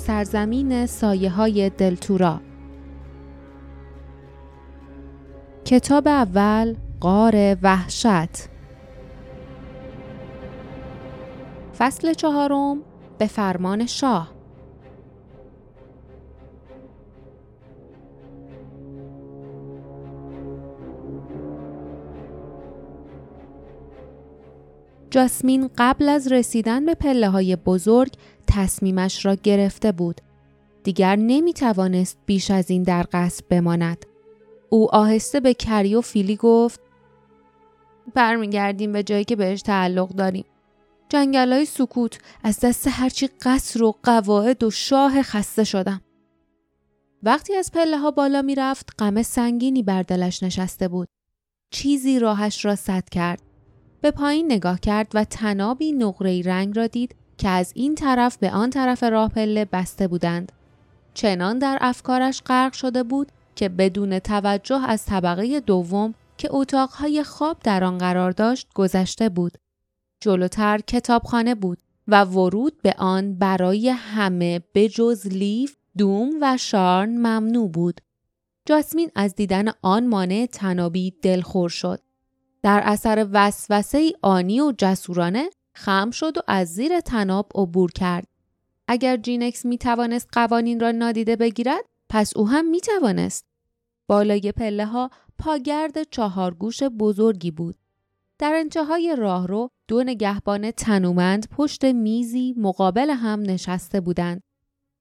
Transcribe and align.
سرزمین 0.00 0.86
سایه 0.86 1.30
های 1.30 1.70
دلتورا. 1.70 2.40
کتاب 5.64 6.08
اول 6.08 6.76
قار 7.00 7.56
وحشت. 7.62 8.48
فصل 11.78 12.12
چهارم 12.12 12.82
به 13.18 13.26
فرمان 13.26 13.86
شاه. 13.86 14.39
جاسمین 25.10 25.70
قبل 25.78 26.08
از 26.08 26.32
رسیدن 26.32 26.86
به 26.86 26.94
پله 26.94 27.28
های 27.28 27.56
بزرگ 27.56 28.12
تصمیمش 28.46 29.26
را 29.26 29.34
گرفته 29.34 29.92
بود. 29.92 30.20
دیگر 30.84 31.16
نمی 31.16 31.52
توانست 31.52 32.18
بیش 32.26 32.50
از 32.50 32.70
این 32.70 32.82
در 32.82 33.06
قصر 33.12 33.44
بماند. 33.48 34.06
او 34.68 34.94
آهسته 34.94 35.40
به 35.40 35.54
کری 35.54 35.94
و 35.94 36.00
فیلی 36.00 36.36
گفت 36.36 36.80
برمیگردیم 38.14 38.92
به 38.92 39.02
جایی 39.02 39.24
که 39.24 39.36
بهش 39.36 39.62
تعلق 39.62 40.08
داریم. 40.08 40.44
جنگل 41.08 41.52
های 41.52 41.64
سکوت 41.64 42.18
از 42.44 42.60
دست 42.60 42.88
هرچی 42.90 43.26
قصر 43.26 43.82
و 43.82 43.94
قواعد 44.02 44.62
و 44.62 44.70
شاه 44.70 45.22
خسته 45.22 45.64
شدم. 45.64 46.00
وقتی 47.22 47.56
از 47.56 47.72
پله 47.72 47.98
ها 47.98 48.10
بالا 48.10 48.42
می 48.42 48.54
رفت 48.54 48.90
سنگینی 49.22 49.82
بر 49.82 50.02
دلش 50.02 50.42
نشسته 50.42 50.88
بود. 50.88 51.08
چیزی 51.70 52.18
راهش 52.18 52.64
را 52.64 52.76
سد 52.76 53.08
کرد. 53.08 53.49
به 54.00 54.10
پایین 54.10 54.52
نگاه 54.52 54.80
کرد 54.80 55.10
و 55.14 55.24
تنابی 55.24 55.92
نقره 55.92 56.42
رنگ 56.42 56.76
را 56.76 56.86
دید 56.86 57.14
که 57.38 57.48
از 57.48 57.72
این 57.74 57.94
طرف 57.94 58.36
به 58.36 58.50
آن 58.50 58.70
طرف 58.70 59.02
راه 59.02 59.28
پله 59.28 59.64
بسته 59.64 60.08
بودند. 60.08 60.52
چنان 61.14 61.58
در 61.58 61.78
افکارش 61.80 62.42
غرق 62.46 62.72
شده 62.72 63.02
بود 63.02 63.32
که 63.54 63.68
بدون 63.68 64.18
توجه 64.18 64.80
از 64.88 65.04
طبقه 65.04 65.60
دوم 65.60 66.14
که 66.38 66.48
اتاقهای 66.50 67.22
خواب 67.22 67.56
در 67.64 67.84
آن 67.84 67.98
قرار 67.98 68.30
داشت 68.30 68.68
گذشته 68.74 69.28
بود. 69.28 69.52
جلوتر 70.20 70.78
کتابخانه 70.78 71.54
بود 71.54 71.78
و 72.08 72.24
ورود 72.24 72.82
به 72.82 72.94
آن 72.98 73.34
برای 73.34 73.88
همه 73.88 74.60
بجز 74.74 75.26
لیف، 75.26 75.76
دوم 75.98 76.30
و 76.40 76.56
شارن 76.56 77.10
ممنوع 77.10 77.68
بود. 77.68 78.00
جاسمین 78.66 79.10
از 79.14 79.34
دیدن 79.34 79.64
آن 79.82 80.06
مانع 80.06 80.46
تنابی 80.52 81.14
دلخور 81.22 81.68
شد. 81.68 82.00
در 82.62 82.82
اثر 82.84 83.28
وسوسه 83.32 84.12
آنی 84.22 84.60
و 84.60 84.72
جسورانه 84.78 85.50
خم 85.74 86.10
شد 86.10 86.38
و 86.38 86.40
از 86.46 86.68
زیر 86.68 87.00
تناب 87.00 87.52
عبور 87.54 87.92
کرد. 87.92 88.26
اگر 88.88 89.16
جینکس 89.16 89.64
می 89.64 89.78
توانست 89.78 90.28
قوانین 90.32 90.80
را 90.80 90.90
نادیده 90.90 91.36
بگیرد 91.36 91.84
پس 92.08 92.36
او 92.36 92.48
هم 92.48 92.70
می 92.70 92.80
توانست. 92.80 93.44
بالای 94.08 94.52
پله 94.52 94.86
ها 94.86 95.10
پاگرد 95.38 96.10
چهارگوش 96.10 96.82
بزرگی 96.82 97.50
بود. 97.50 97.74
در 98.38 98.54
انتهای 98.54 99.16
راهرو 99.18 99.68
دو 99.88 100.02
نگهبان 100.02 100.70
تنومند 100.70 101.48
پشت 101.48 101.84
میزی 101.84 102.54
مقابل 102.58 103.10
هم 103.10 103.40
نشسته 103.40 104.00
بودند 104.00 104.42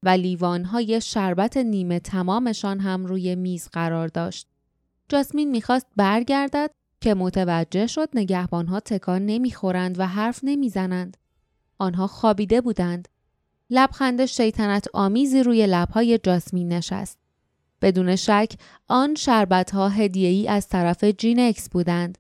و 0.03 0.09
لیوانهای 0.09 1.01
شربت 1.01 1.57
نیمه 1.57 1.99
تمامشان 1.99 2.79
هم 2.79 3.05
روی 3.05 3.35
میز 3.35 3.69
قرار 3.69 4.07
داشت. 4.07 4.47
جاسمین 5.09 5.51
می‌خواست 5.51 5.87
برگردد 5.95 6.71
که 7.01 7.13
متوجه 7.13 7.87
شد 7.87 8.09
نگهبانها 8.13 8.79
تکان 8.79 9.25
نمی‌خورند 9.25 9.99
و 9.99 10.07
حرف 10.07 10.39
نمی‌زنند. 10.43 11.17
آنها 11.77 12.07
خوابیده 12.07 12.61
بودند. 12.61 13.07
لبخند 13.69 14.25
شیطنت 14.25 14.87
آمیزی 14.93 15.43
روی 15.43 15.67
لبهای 15.67 16.19
جاسمین 16.23 16.73
نشست. 16.73 17.17
بدون 17.81 18.15
شک 18.15 18.53
آن 18.87 19.15
شربت 19.15 19.71
ها 19.71 19.89
هدیه 19.89 20.29
ای 20.29 20.47
از 20.47 20.67
طرف 20.67 21.03
جینکس 21.03 21.69
بودند. 21.69 22.17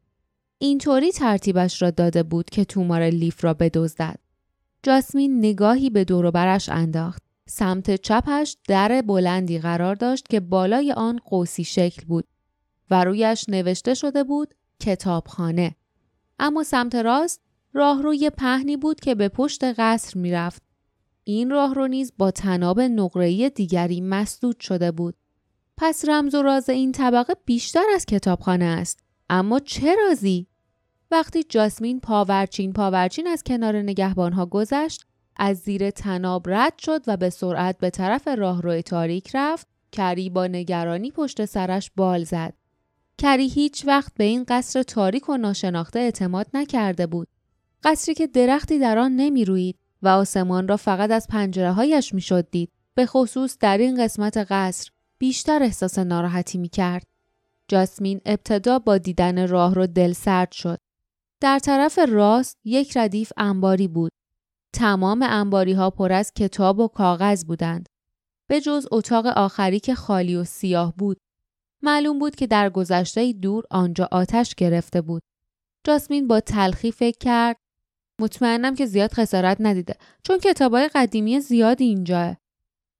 اینطوری 0.57 1.11
ترتیبش 1.11 1.81
را 1.81 1.91
داده 1.91 2.23
بود 2.23 2.49
که 2.49 2.65
تومار 2.65 3.01
لیف 3.01 3.43
را 3.43 3.53
بدزدد. 3.53 4.19
جاسمین 4.83 5.39
نگاهی 5.39 5.89
به 5.89 6.03
برش 6.05 6.69
انداخت. 6.69 7.23
سمت 7.49 7.95
چپش 7.95 8.57
در 8.67 9.01
بلندی 9.01 9.59
قرار 9.59 9.95
داشت 9.95 10.27
که 10.27 10.39
بالای 10.39 10.91
آن 10.91 11.19
قوسی 11.25 11.63
شکل 11.63 12.05
بود 12.05 12.25
و 12.91 13.03
رویش 13.03 13.45
نوشته 13.49 13.93
شده 13.93 14.23
بود 14.23 14.53
کتابخانه. 14.79 15.75
اما 16.39 16.63
سمت 16.63 16.95
راست 16.95 17.41
راهروی 17.73 18.29
پهنی 18.29 18.77
بود 18.77 18.99
که 18.99 19.15
به 19.15 19.29
پشت 19.29 19.63
قصر 19.63 20.19
می‌رفت. 20.19 20.61
این 21.23 21.49
راهرو 21.49 21.87
نیز 21.87 22.13
با 22.17 22.31
تناب 22.31 22.81
نقره‌ای 22.81 23.49
دیگری 23.49 24.01
مسدود 24.01 24.59
شده 24.59 24.91
بود. 24.91 25.15
پس 25.77 26.05
رمز 26.07 26.35
و 26.35 26.41
راز 26.41 26.69
این 26.69 26.91
طبقه 26.91 27.33
بیشتر 27.45 27.83
از 27.95 28.05
کتابخانه 28.05 28.65
است. 28.65 28.99
اما 29.29 29.59
چه 29.59 29.95
رازی؟ 29.95 30.47
وقتی 31.11 31.43
جاسمین 31.43 31.99
پاورچین 31.99 32.73
پاورچین 32.73 33.27
از 33.27 33.43
کنار 33.43 33.75
نگهبانها 33.81 34.45
گذشت، 34.45 35.05
از 35.37 35.57
زیر 35.57 35.89
تناب 35.89 36.49
رد 36.49 36.79
شد 36.79 37.03
و 37.07 37.17
به 37.17 37.29
سرعت 37.29 37.77
به 37.77 37.89
طرف 37.89 38.27
راهرو 38.27 38.81
تاریک 38.81 39.31
رفت، 39.33 39.67
کری 39.91 40.29
با 40.29 40.47
نگرانی 40.47 41.11
پشت 41.11 41.45
سرش 41.45 41.91
بال 41.95 42.23
زد. 42.23 42.53
کری 43.19 43.47
هیچ 43.47 43.87
وقت 43.87 44.13
به 44.13 44.23
این 44.23 44.45
قصر 44.47 44.83
تاریک 44.83 45.29
و 45.29 45.37
ناشناخته 45.37 45.99
اعتماد 45.99 46.47
نکرده 46.53 47.07
بود. 47.07 47.27
قصری 47.83 48.15
که 48.15 48.27
درختی 48.27 48.79
در 48.79 48.97
آن 48.97 49.15
نمی 49.15 49.45
روید 49.45 49.79
و 50.01 50.07
آسمان 50.07 50.67
را 50.67 50.77
فقط 50.77 51.11
از 51.11 51.27
پنجره 51.27 51.71
هایش 51.71 52.13
می 52.13 52.21
شد 52.21 52.49
دید. 52.49 52.71
به 52.95 53.05
خصوص 53.05 53.57
در 53.59 53.77
این 53.77 54.03
قسمت 54.03 54.37
قصر 54.49 54.89
بیشتر 55.17 55.63
احساس 55.63 55.99
ناراحتی 55.99 56.57
می 56.57 56.69
کرد. 56.69 57.03
جاسمین 57.67 58.21
ابتدا 58.25 58.79
با 58.79 58.97
دیدن 58.97 59.47
راه 59.47 59.73
رو 59.75 59.87
دل 59.87 60.13
سرد 60.13 60.51
شد. 60.51 60.79
در 61.41 61.59
طرف 61.59 61.99
راست 62.09 62.57
یک 62.63 62.97
ردیف 62.97 63.31
انباری 63.37 63.87
بود. 63.87 64.11
تمام 64.73 65.21
انباری 65.21 65.73
ها 65.73 65.89
پر 65.89 66.11
از 66.11 66.31
کتاب 66.33 66.79
و 66.79 66.87
کاغذ 66.87 67.45
بودند. 67.45 67.89
به 68.47 68.61
جز 68.61 68.87
اتاق 68.91 69.25
آخری 69.25 69.79
که 69.79 69.95
خالی 69.95 70.35
و 70.35 70.43
سیاه 70.43 70.93
بود 70.97 71.17
معلوم 71.81 72.19
بود 72.19 72.35
که 72.35 72.47
در 72.47 72.69
گذشته 72.69 73.33
دور 73.33 73.63
آنجا 73.69 74.07
آتش 74.11 74.55
گرفته 74.55 75.01
بود. 75.01 75.21
جاسمین 75.83 76.27
با 76.27 76.39
تلخی 76.39 76.91
فکر 76.91 77.17
کرد 77.17 77.57
مطمئنم 78.21 78.75
که 78.75 78.85
زیاد 78.85 79.13
خسارت 79.13 79.57
ندیده 79.59 79.95
چون 80.23 80.39
کتابای 80.39 80.87
قدیمی 80.87 81.39
زیادی 81.39 81.83
اینجاه. 81.83 82.37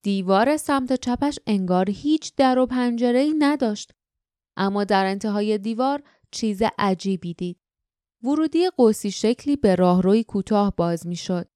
دیوار 0.03 0.57
سمت 0.57 0.93
چپش 0.93 1.39
انگار 1.47 1.89
هیچ 1.89 2.35
در 2.37 2.59
و 2.59 2.65
پنجره 2.65 3.19
ای 3.19 3.33
نداشت. 3.37 3.91
اما 4.57 4.83
در 4.83 5.05
انتهای 5.05 5.57
دیوار 5.57 6.03
چیز 6.31 6.61
عجیبی 6.77 7.33
دید. 7.33 7.57
ورودی 8.23 8.69
قوسی 8.69 9.11
شکلی 9.11 9.55
به 9.55 9.75
راهروی 9.75 10.23
کوتاه 10.23 10.73
باز 10.77 11.07
می 11.07 11.15
شد. 11.15 11.47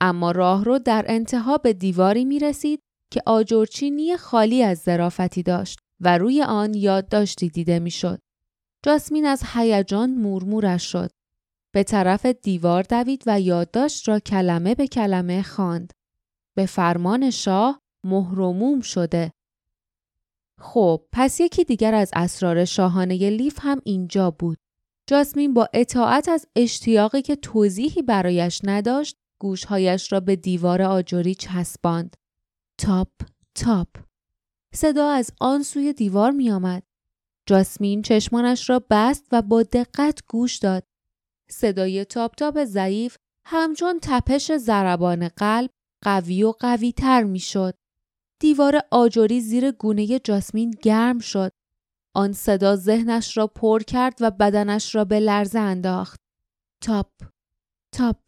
اما 0.00 0.30
راهرو 0.30 0.78
در 0.78 1.04
انتها 1.08 1.58
به 1.58 1.72
دیواری 1.72 2.24
می 2.24 2.38
رسید 2.38 2.80
که 3.10 3.22
آجرچینی 3.26 4.16
خالی 4.16 4.62
از 4.62 4.78
ظرافتی 4.78 5.42
داشت. 5.42 5.78
و 6.00 6.18
روی 6.18 6.42
آن 6.42 6.74
یادداشتی 6.74 7.48
دیده 7.48 7.78
می‌شد. 7.78 8.20
جاسمین 8.82 9.26
از 9.26 9.42
هیجان 9.52 10.14
مورمورش 10.14 10.92
شد. 10.92 11.10
به 11.74 11.82
طرف 11.82 12.26
دیوار 12.26 12.82
دوید 12.82 13.22
و 13.26 13.40
یادداشت 13.40 14.08
را 14.08 14.18
کلمه 14.18 14.74
به 14.74 14.86
کلمه 14.86 15.42
خواند. 15.42 15.92
به 16.56 16.66
فرمان 16.66 17.30
شاه 17.30 17.80
مهرموم 18.04 18.80
شده. 18.80 19.32
خب 20.60 21.02
پس 21.12 21.40
یکی 21.40 21.64
دیگر 21.64 21.94
از 21.94 22.10
اسرار 22.14 22.64
شاهانه 22.64 23.30
لیف 23.30 23.58
هم 23.62 23.80
اینجا 23.84 24.30
بود. 24.30 24.58
جاسمین 25.06 25.54
با 25.54 25.68
اطاعت 25.74 26.28
از 26.28 26.46
اشتیاقی 26.56 27.22
که 27.22 27.36
توضیحی 27.36 28.02
برایش 28.02 28.60
نداشت 28.64 29.16
گوشهایش 29.40 30.12
را 30.12 30.20
به 30.20 30.36
دیوار 30.36 30.82
آجری 30.82 31.34
چسباند. 31.34 32.16
تاپ 32.78 33.08
تاپ 33.54 34.05
صدا 34.76 35.10
از 35.10 35.30
آن 35.40 35.62
سوی 35.62 35.92
دیوار 35.92 36.30
می 36.30 36.50
آمد. 36.50 36.82
جاسمین 37.46 38.02
چشمانش 38.02 38.70
را 38.70 38.84
بست 38.90 39.26
و 39.32 39.42
با 39.42 39.62
دقت 39.62 40.26
گوش 40.28 40.56
داد. 40.56 40.84
صدای 41.50 42.04
تاپ 42.04 42.34
تاپ 42.34 42.64
ضعیف 42.64 43.16
همچون 43.46 43.98
تپش 44.02 44.56
ضربان 44.56 45.28
قلب 45.28 45.70
قوی 46.02 46.42
و 46.42 46.52
قوی 46.60 46.92
تر 46.92 47.22
می 47.22 47.38
شد. 47.38 47.74
دیوار 48.40 48.80
آجوری 48.90 49.40
زیر 49.40 49.70
گونه 49.70 50.18
جاسمین 50.18 50.70
گرم 50.82 51.18
شد. 51.18 51.52
آن 52.14 52.32
صدا 52.32 52.76
ذهنش 52.76 53.36
را 53.36 53.46
پر 53.46 53.82
کرد 53.82 54.14
و 54.20 54.30
بدنش 54.30 54.94
را 54.94 55.04
به 55.04 55.20
لرزه 55.20 55.58
انداخت. 55.58 56.20
تاپ 56.82 57.12
تاپ 57.92 58.20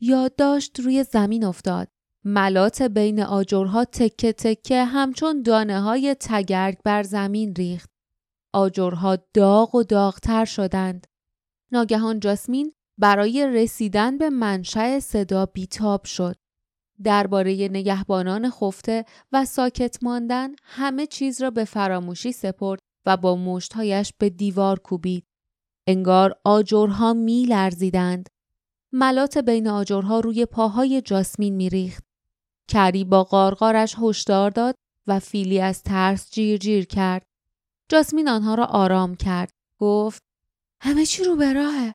یادداشت 0.00 0.80
روی 0.80 1.04
زمین 1.04 1.44
افتاد. 1.44 1.93
ملات 2.26 2.82
بین 2.82 3.22
آجرها 3.22 3.84
تکه 3.84 4.32
تکه 4.32 4.84
همچون 4.84 5.42
دانه 5.42 5.80
های 5.80 6.16
تگرگ 6.20 6.78
بر 6.84 7.02
زمین 7.02 7.54
ریخت. 7.54 7.90
آجرها 8.52 9.18
داغ 9.34 9.74
و 9.74 9.82
داغتر 9.82 10.44
شدند. 10.44 11.06
ناگهان 11.72 12.20
جاسمین 12.20 12.72
برای 12.98 13.46
رسیدن 13.46 14.18
به 14.18 14.30
منشأ 14.30 15.00
صدا 15.00 15.46
بیتاب 15.46 16.04
شد. 16.04 16.36
درباره 17.04 17.68
نگهبانان 17.68 18.50
خفته 18.50 19.04
و 19.32 19.44
ساکت 19.44 19.98
ماندن 20.02 20.50
همه 20.62 21.06
چیز 21.06 21.42
را 21.42 21.50
به 21.50 21.64
فراموشی 21.64 22.32
سپرد 22.32 22.80
و 23.06 23.16
با 23.16 23.36
مشتهایش 23.36 24.12
به 24.18 24.30
دیوار 24.30 24.78
کوبید. 24.78 25.26
انگار 25.86 26.40
آجرها 26.44 27.12
می 27.12 27.44
لرزیدند. 27.44 28.28
ملات 28.92 29.38
بین 29.38 29.68
آجرها 29.68 30.20
روی 30.20 30.46
پاهای 30.46 31.02
جاسمین 31.02 31.54
می 31.56 31.70
ریخت. 31.70 32.13
کری 32.68 33.04
با 33.04 33.24
قارقارش 33.24 33.96
هشدار 33.98 34.50
داد 34.50 34.74
و 35.06 35.20
فیلی 35.20 35.60
از 35.60 35.82
ترس 35.82 36.30
جیر 36.30 36.58
جیر 36.58 36.86
کرد. 36.86 37.26
جاسمین 37.88 38.28
آنها 38.28 38.54
را 38.54 38.64
آرام 38.64 39.14
کرد. 39.14 39.50
گفت 39.78 40.22
همه 40.80 41.06
چی 41.06 41.24
رو 41.24 41.36
به 41.36 41.52
راهه. 41.52 41.94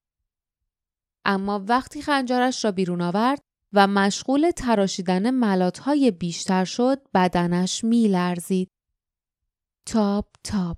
اما 1.25 1.63
وقتی 1.67 2.01
خنجرش 2.01 2.65
را 2.65 2.71
بیرون 2.71 3.01
آورد 3.01 3.41
و 3.73 3.87
مشغول 3.87 4.51
تراشیدن 4.51 5.31
ملاتهای 5.31 6.11
بیشتر 6.11 6.65
شد 6.65 7.01
بدنش 7.13 7.83
میلرزید. 7.83 8.69
تاپ 9.85 10.25
تاپ 10.43 10.77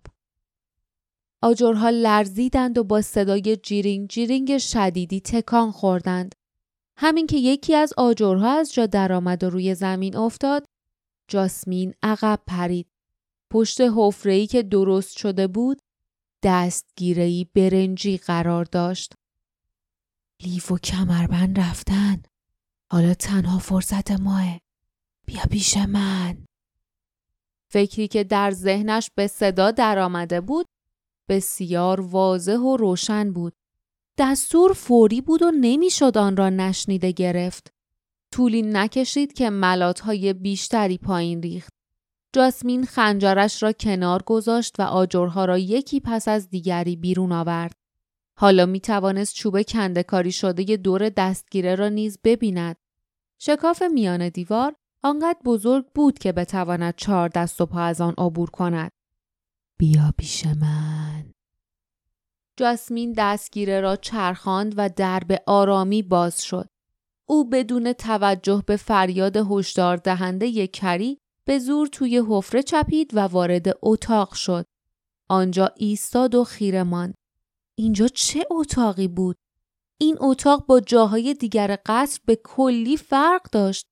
آجرها 1.41 1.89
لرزیدند 1.89 2.77
و 2.77 2.83
با 2.83 3.01
صدای 3.01 3.57
جیرینگ 3.57 4.09
جیرینگ 4.09 4.57
شدیدی 4.57 5.19
تکان 5.19 5.71
خوردند. 5.71 6.35
همین 7.03 7.27
که 7.27 7.37
یکی 7.37 7.75
از 7.75 7.93
آجرها 7.97 8.59
از 8.59 8.73
جا 8.73 8.85
درآمد 8.85 9.43
و 9.43 9.49
روی 9.49 9.75
زمین 9.75 10.15
افتاد، 10.15 10.65
جاسمین 11.27 11.93
عقب 12.03 12.39
پرید. 12.47 12.87
پشت 13.51 13.81
حفره‌ای 13.81 14.47
که 14.47 14.63
درست 14.63 15.17
شده 15.17 15.47
بود، 15.47 15.81
دستگیره‌ای 16.43 17.47
برنجی 17.55 18.17
قرار 18.17 18.65
داشت. 18.65 19.13
لیف 20.43 20.71
و 20.71 20.77
کمربند 20.77 21.59
رفتن. 21.59 22.21
حالا 22.91 23.13
تنها 23.13 23.59
فرصت 23.59 24.11
ماه. 24.11 24.59
بیا 25.25 25.41
پیش 25.51 25.77
من. 25.77 26.45
فکری 27.71 28.07
که 28.07 28.23
در 28.23 28.51
ذهنش 28.51 29.09
به 29.15 29.27
صدا 29.27 29.71
درآمده 29.71 30.41
بود 30.41 30.65
بسیار 31.29 32.01
واضح 32.01 32.57
و 32.57 32.77
روشن 32.77 33.33
بود. 33.33 33.53
دستور 34.17 34.73
فوری 34.73 35.21
بود 35.21 35.41
و 35.41 35.51
نمی‌شد 35.51 36.17
آن 36.17 36.37
را 36.37 36.49
نشنیده 36.49 37.11
گرفت. 37.11 37.73
طولی 38.31 38.61
نکشید 38.61 39.33
که 39.33 39.51
های 40.03 40.33
بیشتری 40.33 40.97
پایین 40.97 41.41
ریخت. 41.41 41.73
جاسمین 42.33 42.85
خنجرش 42.85 43.63
را 43.63 43.71
کنار 43.71 44.23
گذاشت 44.23 44.79
و 44.79 44.83
آجرها 44.83 45.45
را 45.45 45.57
یکی 45.57 45.99
پس 45.99 46.27
از 46.27 46.49
دیگری 46.49 46.95
بیرون 46.95 47.31
آورد. 47.31 47.75
حالا 48.37 48.65
می 48.65 48.79
توانست 48.79 49.35
چوب 49.35 49.61
کندکاری 49.61 50.31
شده 50.31 50.77
دور 50.77 51.09
دستگیره 51.09 51.75
را 51.75 51.89
نیز 51.89 52.19
ببیند. 52.23 52.75
شکاف 53.39 53.83
میان 53.93 54.29
دیوار 54.29 54.75
آنقدر 55.03 55.39
بزرگ 55.45 55.85
بود 55.95 56.19
که 56.19 56.31
بتواند 56.31 56.95
چهار 56.95 57.29
دست 57.29 57.61
و 57.61 57.65
پا 57.65 57.81
از 57.81 58.01
آن 58.01 58.13
عبور 58.17 58.49
کند. 58.49 58.91
بیا 59.77 60.13
پیش 60.17 60.45
من. 60.45 61.33
جاسمین 62.61 63.13
دستگیره 63.17 63.81
را 63.81 63.95
چرخاند 63.95 64.73
و 64.77 64.89
در 64.89 65.19
به 65.19 65.41
آرامی 65.47 66.03
باز 66.03 66.43
شد. 66.43 66.67
او 67.25 67.49
بدون 67.49 67.93
توجه 67.93 68.63
به 68.67 68.75
فریاد 68.75 69.37
هشدار 69.37 69.97
دهنده 69.97 70.67
کری 70.67 71.17
به 71.45 71.59
زور 71.59 71.87
توی 71.87 72.23
حفره 72.29 72.63
چپید 72.63 73.11
و 73.13 73.19
وارد 73.19 73.77
اتاق 73.81 74.33
شد. 74.33 74.65
آنجا 75.29 75.71
ایستاد 75.75 76.35
و 76.35 76.43
خیره 76.43 76.83
ماند. 76.83 77.13
اینجا 77.75 78.07
چه 78.07 78.47
اتاقی 78.51 79.07
بود؟ 79.07 79.35
این 79.97 80.17
اتاق 80.19 80.65
با 80.65 80.79
جاهای 80.79 81.33
دیگر 81.33 81.77
قصر 81.85 82.19
به 82.25 82.35
کلی 82.43 82.97
فرق 82.97 83.41
داشت. 83.51 83.85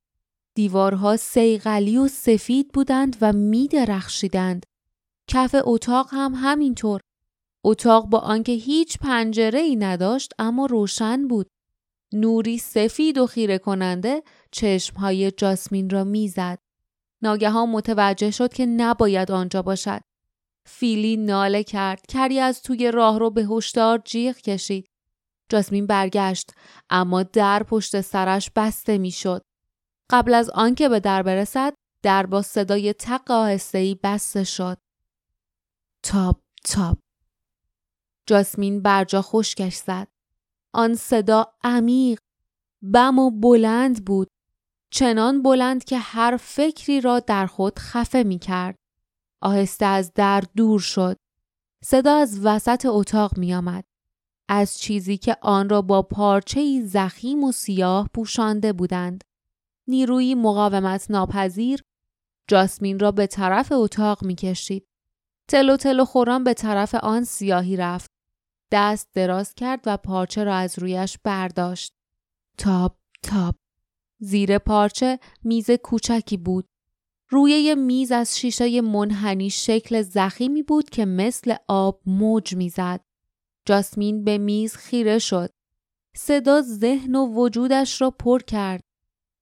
دیوارها 0.56 1.18
سیغلی 1.18 1.98
و 1.98 2.08
سفید 2.08 2.72
بودند 2.74 3.18
و 3.22 3.34
می 3.34 3.68
درخشیدند. 3.68 4.66
کف 5.30 5.56
اتاق 5.64 6.08
هم 6.12 6.34
همینطور. 6.36 7.02
اتاق 7.64 8.06
با 8.06 8.20
آنکه 8.20 8.52
هیچ 8.52 8.98
پنجره 8.98 9.60
ای 9.60 9.76
نداشت 9.76 10.34
اما 10.40 10.66
روشن 10.66 11.28
بود. 11.28 11.50
نوری 12.14 12.58
سفید 12.58 13.18
و 13.18 13.28
خیره 13.28 13.58
کننده 13.58 14.24
چشمهای 14.52 15.32
جاسمین 15.32 15.90
را 15.90 16.04
می‌زد. 16.04 16.60
ناگهان 17.22 17.70
متوجه 17.70 18.32
شد 18.32 18.54
که 18.54 18.66
نباید 18.66 19.32
آنجا 19.32 19.62
باشد. 19.62 20.02
فیلی 20.66 21.18
ناله 21.18 21.64
کرد. 21.64 22.06
کری 22.08 22.40
از 22.40 22.62
توی 22.62 22.92
راه 22.92 23.20
رو 23.20 23.30
به 23.30 23.46
هشدار 23.46 24.02
جیغ 24.06 24.38
کشید. 24.38 24.88
جاسمین 25.50 25.88
برگشت 25.88 26.52
اما 26.90 27.24
در 27.24 27.64
پشت 27.64 28.02
سرش 28.02 28.52
بسته 28.56 28.98
می‌شد. 28.98 29.42
قبل 30.10 30.34
از 30.34 30.50
آنکه 30.50 30.90
به 30.90 31.00
در 31.00 31.24
برسد 31.24 31.74
در 32.04 32.26
با 32.26 32.42
صدای 32.42 32.94
تق 32.94 33.32
آهسته‌ای 33.32 34.00
بسته 34.04 34.44
شد. 34.44 34.78
تاپ 36.04 36.40
تاپ 36.64 36.98
جاسمین 38.26 38.82
برجا 38.82 39.22
خشکش 39.22 39.76
زد. 39.76 40.08
آن 40.74 40.96
صدا 40.96 41.54
عمیق، 41.64 42.20
بم 42.82 43.20
و 43.20 43.32
بلند 43.32 44.06
بود. 44.06 44.28
چنان 44.92 45.42
بلند 45.42 45.84
که 45.84 45.98
هر 45.98 46.38
فکری 46.38 47.02
را 47.02 47.20
در 47.20 47.46
خود 47.46 47.80
خفه 47.80 48.24
می 48.24 48.40
کرد. 48.40 48.76
آهسته 49.42 49.86
از 49.86 50.14
در 50.14 50.44
دور 50.56 50.80
شد. 50.80 51.18
صدا 51.84 52.16
از 52.16 52.46
وسط 52.46 52.86
اتاق 52.90 53.38
می 53.38 53.54
آمد. 53.54 53.84
از 54.50 54.78
چیزی 54.78 55.18
که 55.18 55.38
آن 55.42 55.70
را 55.70 55.82
با 55.82 56.02
پارچه 56.02 56.82
زخیم 56.86 57.44
و 57.44 57.52
سیاه 57.52 58.10
پوشانده 58.14 58.74
بودند. 58.74 59.24
نیروی 59.88 60.36
مقاومت 60.36 61.12
ناپذیر 61.12 61.84
جاسمین 62.48 63.00
را 63.00 63.12
به 63.12 63.28
طرف 63.28 63.72
اتاق 63.72 64.24
می 64.24 64.36
کشید. 64.36 64.89
تلو 65.50 65.78
تلو 65.78 66.06
خوران 66.06 66.44
به 66.44 66.54
طرف 66.54 66.96
آن 66.96 67.24
سیاهی 67.24 67.76
رفت. 67.78 68.12
دست 68.72 69.10
دراز 69.14 69.54
کرد 69.54 69.80
و 69.86 69.98
پارچه 69.98 70.44
را 70.44 70.56
از 70.56 70.80
رویش 70.80 71.18
برداشت. 71.24 71.94
تاب 72.58 72.98
تاب. 73.24 73.56
زیر 74.20 74.58
پارچه 74.58 75.20
میز 75.44 75.72
کوچکی 75.72 76.38
بود. 76.38 76.66
روی 77.30 77.76
میز 77.76 78.12
از 78.12 78.40
شیشه 78.40 78.82
منحنی 78.82 79.50
شکل 79.50 80.02
زخیمی 80.02 80.64
بود 80.64 80.90
که 80.90 81.06
مثل 81.06 81.56
آب 81.68 82.02
موج 82.06 82.56
می‌زد. 82.56 83.02
جاسمین 83.66 84.24
به 84.24 84.38
میز 84.38 84.76
خیره 84.76 85.20
شد. 85.20 85.50
صدا 86.16 86.62
ذهن 86.62 87.16
و 87.16 87.34
وجودش 87.34 88.02
را 88.02 88.12
پر 88.12 88.40
کرد. 88.40 88.82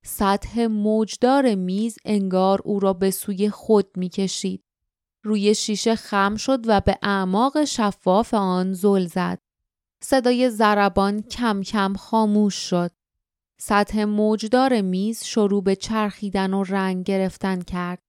سطح 0.05 0.65
موجدار 0.65 1.55
میز 1.55 1.97
انگار 2.05 2.61
او 2.65 2.79
را 2.79 2.93
به 2.93 3.11
سوی 3.11 3.49
خود 3.49 3.97
می‌کشید. 3.97 4.63
روی 5.27 5.55
شیشه 5.55 5.95
خم 5.95 6.35
شد 6.35 6.59
و 6.67 6.81
به 6.81 6.97
اعماق 7.01 7.63
شفاف 7.63 8.33
آن 8.33 8.73
زل 8.73 9.05
زد. 9.05 9.39
صدای 10.03 10.49
زربان 10.49 11.21
کم 11.21 11.61
کم 11.61 11.93
خاموش 11.93 12.55
شد. 12.55 12.91
سطح 13.61 14.03
موجدار 14.03 14.81
میز 14.81 15.23
شروع 15.23 15.63
به 15.63 15.75
چرخیدن 15.75 16.53
و 16.53 16.63
رنگ 16.63 17.05
گرفتن 17.05 17.61
کرد. 17.61 17.99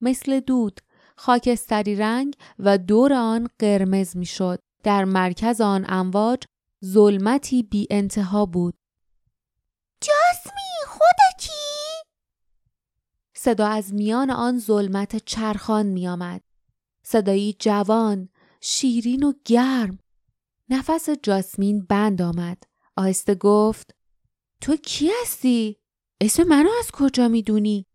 مثل 0.00 0.40
دود، 0.40 0.80
خاکستری 1.16 1.96
رنگ 1.96 2.36
و 2.58 2.78
دور 2.78 3.12
آن 3.12 3.48
قرمز 3.58 4.16
می‌شد. 4.16 4.58
در 4.82 5.04
مرکز 5.04 5.60
آن 5.60 5.86
امواج 5.88 6.42
ظلمتی 6.84 7.62
بی 7.62 7.86
انتها 7.90 8.46
بود. 8.46 8.74
جاسمی 10.00 10.86
خودتی؟ 10.86 11.52
صدا 13.36 13.66
از 13.66 13.94
میان 13.94 14.30
آن 14.30 14.58
ظلمت 14.58 15.16
چرخان 15.16 15.86
می 15.86 16.08
آمد. 16.08 16.49
صدایی 17.12 17.56
جوان، 17.58 18.28
شیرین 18.60 19.22
و 19.22 19.32
گرم. 19.44 19.98
نفس 20.68 21.08
جاسمین 21.22 21.86
بند 21.86 22.22
آمد. 22.22 22.62
آهسته 22.96 23.34
گفت 23.34 23.94
تو 24.60 24.76
کی 24.76 25.10
هستی؟ 25.22 25.76
اسم 26.20 26.42
منو 26.42 26.70
از 26.78 26.90
کجا 26.92 27.28
می‌دونی؟ 27.28 27.86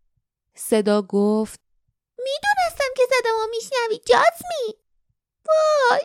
صدا 0.55 1.01
گفت 1.01 1.59
می‌دونستم 2.17 2.93
که 2.97 3.03
صدامو 3.09 3.47
میشنوی 3.49 3.99
جاسمین 4.05 4.73
وای 5.47 6.01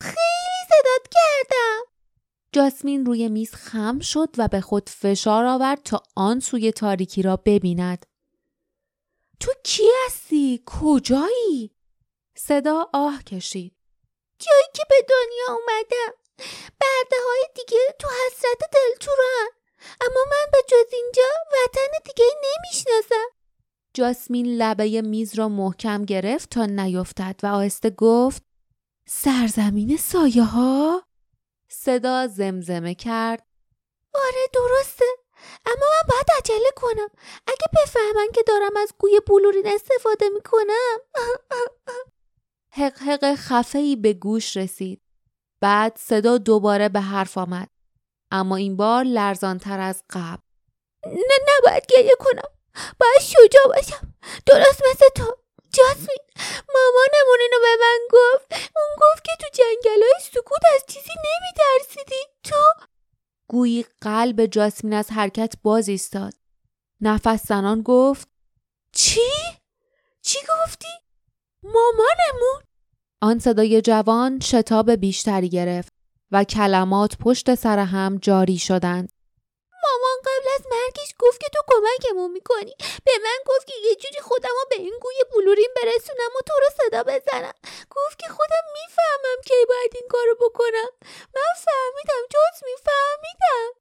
خیلی 0.00 0.66
صدات 0.68 1.12
کردم 1.12 1.80
جاسمین 2.52 3.06
روی 3.06 3.28
میز 3.28 3.54
خم 3.54 3.98
شد 3.98 4.28
و 4.38 4.48
به 4.48 4.60
خود 4.60 4.88
فشار 4.88 5.44
آورد 5.44 5.82
تا 5.82 6.02
آن 6.16 6.40
سوی 6.40 6.72
تاریکی 6.72 7.22
را 7.22 7.36
ببیند 7.36 8.06
تو 9.40 9.52
کی 9.64 9.84
هستی؟ 10.06 10.62
کجایی؟ 10.66 11.77
صدا 12.38 12.86
آه 12.92 13.22
کشید. 13.22 13.76
جایی 14.38 14.68
که 14.74 14.82
به 14.88 15.06
دنیا 15.08 15.58
اومدم. 15.58 16.12
برده 16.80 17.16
های 17.26 17.44
دیگه 17.54 17.78
تو 17.98 18.08
حسرت 18.08 18.58
دلتورن 18.72 19.48
اما 20.00 20.20
من 20.30 20.50
به 20.52 20.58
جز 20.68 20.92
اینجا 20.92 21.22
وطن 21.52 21.98
دیگه 22.04 22.24
نمی‌شناسم. 22.44 23.26
جاسمین 23.94 24.46
لبه 24.46 25.00
میز 25.00 25.34
را 25.34 25.48
محکم 25.48 26.04
گرفت 26.04 26.50
تا 26.50 26.66
نیفتد 26.66 27.40
و 27.42 27.46
آهسته 27.46 27.90
گفت 27.90 28.42
سرزمین 29.08 29.96
سایه 29.96 30.44
ها؟ 30.44 31.02
صدا 31.68 32.26
زمزمه 32.26 32.94
کرد. 32.94 33.46
آره 34.14 34.48
درسته. 34.52 35.04
اما 35.66 35.86
من 35.86 36.08
باید 36.08 36.26
عجله 36.38 36.70
کنم. 36.76 37.08
اگه 37.46 37.66
بفهمن 37.82 38.28
که 38.34 38.42
دارم 38.42 38.76
از 38.76 38.92
گوی 38.98 39.20
بلورین 39.26 39.66
استفاده 39.66 40.28
می‌کنم. 40.28 40.98
حق 42.78 42.98
حق 42.98 43.34
خفهی 43.34 43.96
به 43.96 44.12
گوش 44.12 44.56
رسید. 44.56 45.02
بعد 45.60 45.98
صدا 45.98 46.38
دوباره 46.38 46.88
به 46.88 47.00
حرف 47.00 47.38
آمد. 47.38 47.68
اما 48.30 48.56
این 48.56 48.76
بار 48.76 49.04
لرزانتر 49.04 49.80
از 49.80 50.02
قبل. 50.10 50.42
نه 51.06 51.38
نباید 51.48 51.86
گریه 51.86 52.16
کنم. 52.18 52.50
باید 53.00 53.20
شجاع 53.20 53.66
باشم. 53.66 54.14
درست 54.46 54.82
مثل 54.90 55.08
تو. 55.14 55.36
جاسمین 55.72 56.18
مامانمون 56.74 57.38
اینو 57.40 57.60
به 57.60 57.76
من 57.80 57.98
گفت 58.12 58.52
اون 58.52 58.96
گفت 59.00 59.24
که 59.24 59.32
تو 59.40 59.46
جنگل 59.52 60.02
های 60.02 60.20
سکوت 60.22 60.62
از 60.74 60.84
چیزی 60.88 61.12
نمیترسیدی 61.24 62.22
تو 62.44 62.86
گویی 63.48 63.86
قلب 64.00 64.46
جاسمین 64.46 64.94
از 64.94 65.10
حرکت 65.10 65.54
باز 65.62 65.88
ایستاد 65.88 66.32
نفس 67.00 67.46
زنان 67.46 67.82
گفت 67.82 68.28
چی؟ 68.92 69.30
چی 70.22 70.38
گفتی؟ 70.38 70.88
مامانمون؟ 71.62 72.67
آن 73.22 73.38
صدای 73.38 73.82
جوان 73.82 74.40
شتاب 74.40 74.90
بیشتری 74.90 75.48
گرفت 75.48 75.92
و 76.32 76.44
کلمات 76.44 77.16
پشت 77.16 77.54
سر 77.54 77.78
هم 77.78 78.18
جاری 78.22 78.58
شدند. 78.58 79.08
مامان 79.82 80.18
قبل 80.24 80.48
از 80.54 80.66
مرگش 80.70 81.14
گفت 81.18 81.40
که 81.40 81.46
تو 81.52 81.60
کمکمون 81.68 82.30
می‌کنی. 82.32 82.74
به 83.04 83.12
من 83.24 83.38
گفت 83.46 83.66
که 83.66 83.74
یه 83.84 83.94
جوری 83.94 84.20
خودم 84.22 84.48
رو 84.48 84.64
به 84.70 84.76
این 84.76 84.94
گوی 85.02 85.14
بلورین 85.32 85.68
برسونم 85.76 86.30
و 86.38 86.42
تو 86.46 86.52
رو 86.54 86.70
صدا 86.76 87.02
بزنم. 87.02 87.54
گفت 87.90 88.18
که 88.18 88.28
خودم 88.28 88.64
می‌فهمم 88.72 89.42
کی 89.44 89.66
باید 89.68 89.92
این 89.94 90.08
کارو 90.10 90.34
بکنم. 90.40 90.90
من 91.34 91.54
فهمیدم 91.56 92.26
جز 92.30 92.64
میفهمیدم 92.64 93.80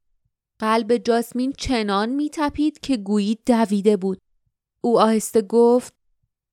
قلب 0.60 0.98
جاسمین 0.98 1.54
چنان 1.54 2.10
میتپید 2.10 2.80
که 2.80 2.98
گویی 2.98 3.40
دویده 3.46 3.98
بود. 3.98 4.22
او 4.82 5.00
آهسته 5.00 5.42
گفت 5.42 5.94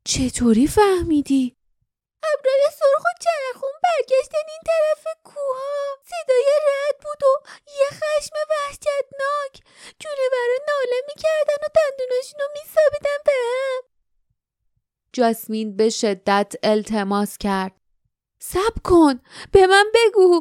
چطوری 0.04 0.66
فهمیدی؟ 0.66 1.56
ابرای 2.32 2.62
سرخ 2.78 3.04
و 3.04 3.12
چرخون 3.24 3.72
برگشتن 3.82 4.46
این 4.48 4.62
طرف 4.66 5.06
کوها 5.24 5.98
صدای 6.04 6.48
رد 6.68 6.98
بود 7.02 7.22
و 7.24 7.48
یه 7.66 7.86
خشم 7.90 8.36
وحشتناک. 8.50 9.62
برای 10.32 10.58
ناله 10.68 11.02
می‌کردن 11.06 11.64
و 11.64 11.68
دندوناشون 11.74 12.40
رو 12.40 12.46
میسابیدن 12.52 13.18
به 13.24 13.32
هم. 13.32 13.82
جاسمین 15.12 15.76
به 15.76 15.90
شدت 15.90 16.54
التماس 16.62 17.38
کرد. 17.38 17.72
سب 18.38 18.82
کن 18.84 19.20
به 19.52 19.66
من 19.66 19.86
بگو. 19.94 20.40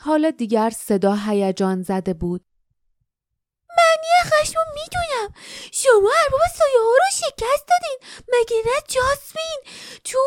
حالا 0.00 0.30
دیگر 0.30 0.70
صدا 0.70 1.14
هیجان 1.26 1.82
زده 1.82 2.14
بود. 2.14 2.44
معنی 3.76 4.30
خشم 4.30 4.60
می‌دونم. 4.74 5.34
شما 5.72 6.12
ارباب 6.24 6.40
سایه 6.58 6.80
ها 6.80 6.96
رو 6.96 7.10
شکست 7.12 7.66
دادین. 7.68 7.98
مگه 8.28 8.56
نه 8.66 8.80
جاسمین؟ 8.88 9.60
تو 10.04 10.18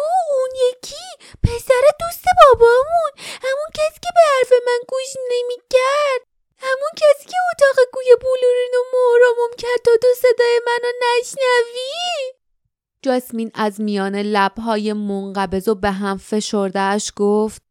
جاسمین 13.18 13.52
از 13.54 13.82
میان 13.82 14.16
لبهای 14.16 14.94
منقبض 14.94 15.68
و 15.68 15.76
به 15.76 15.92
هم 15.92 16.18
فشردهش 16.18 17.12
گفت 17.16 17.62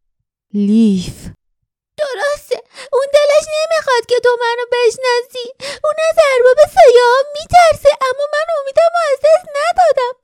لیف. 0.54 1.18
درسته 2.02 2.58
اون 2.92 3.06
دلش 3.14 3.46
نمی‌خواد 3.56 4.06
که 4.08 4.14
تو 4.24 4.30
منو 4.40 4.66
بشناسی. 4.72 5.46
اون 5.84 5.94
از 6.10 6.16
ارباب 6.32 6.56
سایه 6.74 7.04
ها 7.10 7.22
میترسه 7.32 7.88
اما 8.00 8.24
من 8.34 8.46
امیدم 8.60 8.92
از 9.12 9.18
دست 9.26 9.48
ندادم. 9.58 10.14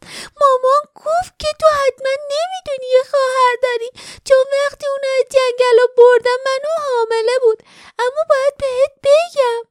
مامان 0.41 0.83
گفت 0.95 1.39
که 1.39 1.49
تو 1.61 1.67
حتما 1.67 2.13
نمی‌دونی 2.35 2.91
یه 2.93 3.03
خواهر 3.11 3.57
داری. 3.63 3.91
چون 4.25 4.45
وقتی 4.53 4.87
اون 4.87 5.05
از 5.19 5.25
جنگل 5.31 5.77
رو 5.81 5.89
بردم 5.99 6.41
منو 6.47 6.73
حامله 6.87 7.39
بود. 7.43 7.63
اما 7.99 8.23
باید 8.29 8.55
بهت 8.59 8.93
بگم. 9.05 9.63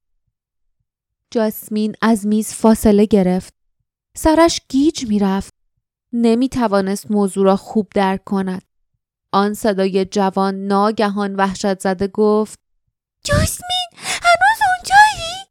جاسمین 1.32 1.96
از 2.02 2.28
میز 2.28 2.54
فاصله 2.54 3.06
گرفت. 3.06 3.61
سرش 4.24 4.62
گیج 4.70 5.06
می‌رفت 5.08 5.54
نمی‌توانست 6.14 7.12
موضوع 7.12 7.46
را 7.46 7.56
خوب 7.56 7.88
درک 7.96 8.24
کند 8.24 8.64
آن 9.32 9.54
صدای 9.54 10.06
جوان 10.06 10.68
ناگهان 10.68 11.36
وحشت 11.36 11.80
زده 11.80 12.08
گفت 12.08 12.60
جاسمین 13.24 13.88
هنوز 13.96 14.60
اونجایی؟ 14.68 15.46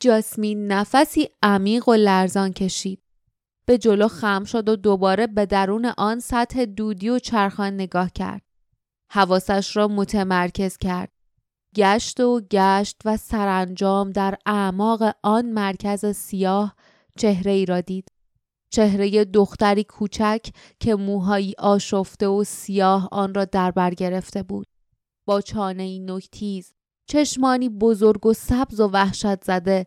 جاسمین 0.00 0.72
نفسی 0.72 1.28
عمیق 1.42 1.88
و 1.88 1.94
لرزان 1.94 2.52
کشید. 2.52 3.02
به 3.66 3.78
جلو 3.78 4.08
خم 4.08 4.44
شد 4.44 4.68
و 4.68 4.76
دوباره 4.76 5.26
به 5.26 5.46
درون 5.46 5.92
آن 5.98 6.20
سطح 6.20 6.64
دودی 6.64 7.08
و 7.08 7.18
چرخان 7.18 7.74
نگاه 7.74 8.10
کرد. 8.10 8.42
حواسش 9.12 9.76
را 9.76 9.88
متمرکز 9.88 10.76
کرد. 10.76 11.12
گشت 11.76 12.20
و 12.20 12.40
گشت 12.50 12.96
و 13.04 13.16
سرانجام 13.16 14.10
در 14.10 14.38
اعماق 14.46 15.16
آن 15.22 15.46
مرکز 15.46 16.06
سیاه 16.06 16.76
چهره 17.16 17.52
ای 17.52 17.66
را 17.66 17.80
دید. 17.80 18.08
چهره 18.70 19.24
دختری 19.24 19.84
کوچک 19.84 20.46
که 20.80 20.94
موهایی 20.94 21.54
آشفته 21.58 22.28
و 22.28 22.44
سیاه 22.44 23.08
آن 23.12 23.34
را 23.34 23.44
در 23.44 23.70
بر 23.70 23.94
گرفته 23.94 24.42
بود. 24.42 24.66
با 25.26 25.40
چانه 25.40 25.82
ای 25.82 25.98
نکتیز، 25.98 26.72
چشمانی 27.06 27.68
بزرگ 27.68 28.26
و 28.26 28.32
سبز 28.32 28.80
و 28.80 28.88
وحشت 28.88 29.44
زده، 29.44 29.86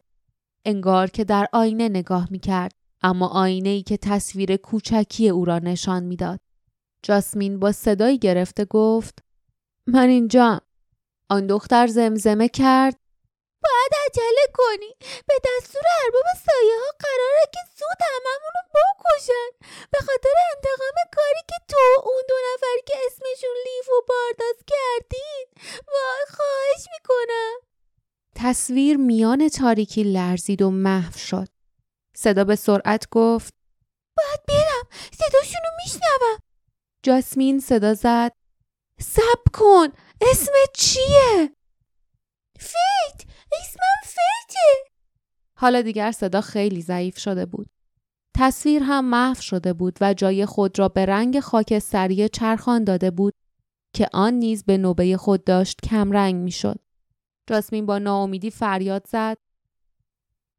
انگار 0.65 1.09
که 1.09 1.23
در 1.23 1.47
آینه 1.53 1.89
نگاه 1.89 2.27
می 2.31 2.39
کرد. 2.39 2.71
اما 3.01 3.27
آینه 3.27 3.69
ای 3.69 3.83
که 3.83 3.97
تصویر 3.97 4.57
کوچکی 4.57 5.29
او 5.29 5.45
را 5.45 5.59
نشان 5.59 6.03
می‌داد. 6.03 6.39
جاسمین 7.03 7.59
با 7.59 7.71
صدایی 7.71 8.17
گرفته 8.17 8.65
گفت 8.65 9.19
من 9.87 10.09
اینجا 10.09 10.61
آن 11.29 11.47
دختر 11.47 11.87
زمزمه 11.87 12.49
کرد 12.49 12.95
باید 13.63 13.91
عجله 14.05 14.45
کنی. 14.53 14.95
به 15.27 15.35
دستور 15.47 15.83
ارباب 16.03 16.25
سایه 16.45 16.77
ها 16.81 16.91
قراره 16.99 17.45
که 17.53 17.59
زود 17.79 18.01
هممون 18.01 18.51
رو 18.55 18.63
بکشن. 18.75 19.49
به 19.91 19.97
خاطر 19.99 20.33
انتقام 20.55 20.97
کاری 21.15 21.43
که 21.49 21.55
تو 21.67 21.77
اون 22.03 22.23
دو 22.29 22.35
نفر 22.53 22.77
که 22.85 22.93
اسمشون 23.05 23.55
لیف 23.65 23.89
و 23.89 24.01
بارداز 24.07 24.55
کردین. 24.67 25.45
وای 25.87 26.25
خواهش 26.29 26.85
می‌کنم. 26.93 27.53
تصویر 28.35 28.97
میان 28.97 29.49
تاریکی 29.49 30.03
لرزید 30.03 30.61
و 30.61 30.69
محو 30.71 31.17
شد. 31.17 31.47
صدا 32.15 32.43
به 32.43 32.55
سرعت 32.55 33.09
گفت 33.11 33.53
باید 34.17 34.45
برم. 34.47 34.87
صداشونو 35.11 35.69
میشنوم. 35.85 36.39
جاسمین 37.03 37.59
صدا 37.59 37.93
زد. 37.93 38.31
سب 38.99 39.43
کن. 39.53 39.87
اسم 40.21 40.51
چیه؟ 40.73 41.55
فیت. 42.59 43.29
اسمم 43.61 44.01
فیته 44.03 44.89
حالا 45.55 45.81
دیگر 45.81 46.11
صدا 46.11 46.41
خیلی 46.41 46.81
ضعیف 46.81 47.17
شده 47.17 47.45
بود. 47.45 47.69
تصویر 48.35 48.83
هم 48.83 49.05
محو 49.05 49.41
شده 49.41 49.73
بود 49.73 49.97
و 50.01 50.13
جای 50.13 50.45
خود 50.45 50.79
را 50.79 50.89
به 50.89 51.05
رنگ 51.05 51.39
خاکستری 51.39 52.29
چرخان 52.29 52.83
داده 52.83 53.11
بود 53.11 53.33
که 53.93 54.07
آن 54.13 54.33
نیز 54.33 54.63
به 54.63 54.77
نوبه 54.77 55.17
خود 55.17 55.43
داشت 55.43 55.81
کم 55.83 56.11
رنگ 56.11 56.35
می 56.35 56.51
شد. 56.51 56.79
جاسمین 57.47 57.85
با 57.85 57.97
ناامیدی 57.97 58.51
فریاد 58.51 59.07
زد. 59.07 59.37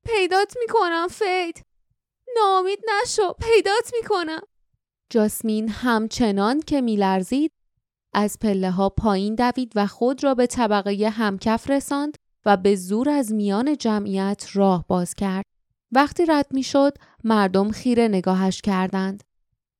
پیدات 0.04 0.54
می 0.60 0.66
کنم 0.68 1.08
فید. 1.10 1.66
ناامید 2.36 2.78
نشو. 2.88 3.32
پیدات 3.32 3.90
می 3.92 4.08
کنم. 4.08 4.40
جاسمین 5.10 5.68
همچنان 5.68 6.60
که 6.60 6.80
میلرزید 6.80 7.52
از 8.14 8.38
پله 8.38 8.70
ها 8.70 8.88
پایین 8.88 9.34
دوید 9.34 9.72
و 9.76 9.86
خود 9.86 10.24
را 10.24 10.34
به 10.34 10.46
طبقه 10.46 11.08
همکف 11.08 11.70
رساند 11.70 12.16
و 12.44 12.56
به 12.56 12.76
زور 12.76 13.08
از 13.08 13.32
میان 13.32 13.76
جمعیت 13.76 14.46
راه 14.54 14.84
باز 14.88 15.14
کرد. 15.14 15.44
وقتی 15.92 16.26
رد 16.26 16.46
می 16.50 16.62
شد 16.62 16.98
مردم 17.24 17.70
خیره 17.70 18.08
نگاهش 18.08 18.60
کردند. 18.60 19.24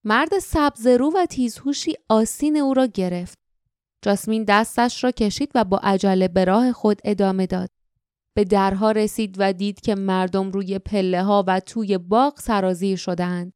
مرد 0.04 0.38
سبزرو 0.38 1.12
و 1.14 1.26
تیزهوشی 1.26 1.94
آسین 2.08 2.56
او 2.56 2.74
را 2.74 2.86
گرفت. 2.86 3.38
جاسمین 4.02 4.44
دستش 4.44 5.04
را 5.04 5.10
کشید 5.10 5.50
و 5.54 5.64
با 5.64 5.78
عجله 5.82 6.28
به 6.28 6.44
راه 6.44 6.72
خود 6.72 7.00
ادامه 7.04 7.46
داد. 7.46 7.70
به 8.34 8.44
درها 8.44 8.90
رسید 8.90 9.36
و 9.38 9.52
دید 9.52 9.80
که 9.80 9.94
مردم 9.94 10.50
روی 10.50 10.78
پله 10.78 11.22
ها 11.22 11.44
و 11.46 11.60
توی 11.60 11.98
باغ 11.98 12.40
سرازیر 12.40 12.96
شدند. 12.96 13.52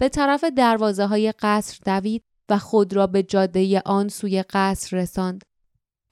به 0.00 0.08
طرف 0.08 0.44
دروازه 0.44 1.06
های 1.06 1.32
قصر 1.32 1.78
دوید 1.86 2.22
و 2.48 2.58
خود 2.58 2.92
را 2.92 3.06
به 3.06 3.22
جاده 3.22 3.82
آن 3.84 4.08
سوی 4.08 4.42
قصر 4.42 4.96
رساند. 4.96 5.42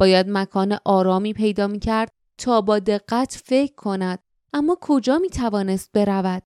باید 0.01 0.27
مکان 0.29 0.79
آرامی 0.85 1.33
پیدا 1.33 1.67
می 1.67 1.79
کرد 1.79 2.13
تا 2.41 2.61
با 2.61 2.79
دقت 2.79 3.43
فکر 3.45 3.75
کند 3.75 4.19
اما 4.53 4.79
کجا 4.81 5.19
می 5.19 5.29
توانست 5.31 5.91
برود؟ 5.93 6.43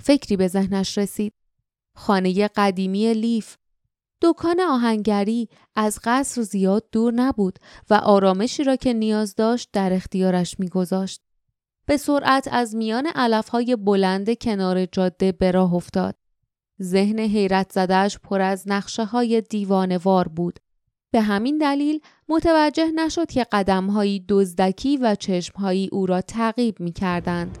فکری 0.00 0.36
به 0.36 0.48
ذهنش 0.48 0.98
رسید. 0.98 1.34
خانه 1.96 2.48
قدیمی 2.48 3.14
لیف 3.14 3.56
دکان 4.22 4.60
آهنگری 4.60 5.48
از 5.74 5.98
قصر 6.04 6.42
زیاد 6.42 6.84
دور 6.92 7.12
نبود 7.12 7.58
و 7.90 7.94
آرامشی 7.94 8.64
را 8.64 8.76
که 8.76 8.92
نیاز 8.92 9.34
داشت 9.34 9.68
در 9.72 9.92
اختیارش 9.92 10.60
میگذاشت. 10.60 11.22
به 11.86 11.96
سرعت 11.96 12.48
از 12.52 12.74
میان 12.74 13.06
علفهای 13.06 13.76
بلند 13.76 14.38
کنار 14.38 14.86
جاده 14.86 15.32
به 15.32 15.50
راه 15.50 15.74
افتاد. 15.74 16.16
ذهن 16.82 17.18
حیرت 17.18 17.72
زدهش 17.72 18.18
پر 18.18 18.40
از 18.40 18.64
نقشه 18.66 19.04
های 19.04 19.40
دیوانوار 19.40 20.28
بود. 20.28 20.58
به 21.10 21.20
همین 21.20 21.58
دلیل 21.58 22.00
متوجه 22.28 22.90
نشد 22.90 23.30
که 23.30 23.46
قدمهایی 23.52 24.24
دزدکی 24.28 24.96
و 24.96 25.14
چشمهایی 25.14 25.88
او 25.92 26.06
را 26.06 26.20
تعقیب 26.20 26.80
می 26.80 26.92
کردند. 26.92 27.58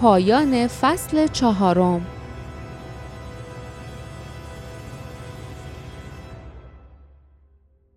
پایان 0.00 0.66
فصل 0.66 1.26
چهارم 1.26 2.06